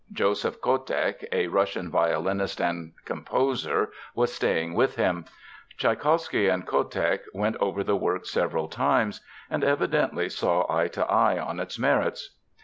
Joseph 0.11 0.61
Kotek, 0.61 1.27
a 1.31 1.45
Russian 1.45 1.87
violinist 1.91 2.59
and 2.59 2.93
composer, 3.05 3.91
was 4.15 4.33
staying 4.33 4.73
with 4.73 4.95
him. 4.95 5.25
Tschaikowsky 5.77 6.49
and 6.51 6.65
Kotek 6.65 7.19
went 7.35 7.55
over 7.57 7.83
the 7.83 7.95
work 7.95 8.25
several 8.25 8.67
times, 8.67 9.21
and 9.47 9.63
evidently 9.63 10.27
saw 10.27 10.65
eye 10.75 10.87
to 10.87 11.05
eye 11.05 11.37
on 11.37 11.59
its 11.59 11.77
merits. 11.77 12.31